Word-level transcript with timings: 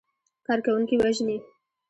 کارکوونکي 0.45 0.95
وژني. 1.01 1.37